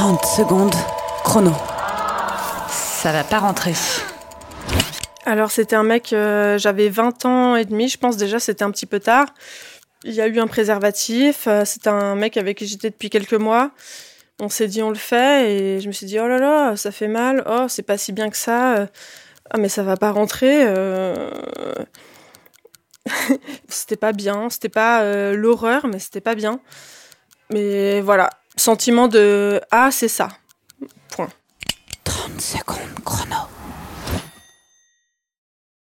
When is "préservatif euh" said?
10.46-11.64